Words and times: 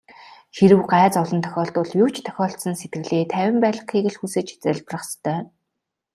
Хэрэв 0.55 0.81
гай 0.91 1.05
зовлон 1.15 1.41
тохиолдвол 1.45 1.89
юу 2.01 2.09
ч 2.13 2.15
тохиолдсон 2.27 2.73
сэтгэлээ 2.77 3.23
тайван 3.33 3.57
байлгахыг 3.63 4.05
л 4.11 4.17
хүсэж 4.19 4.47
залбирах 4.63 4.99
ёстой. 5.07 5.39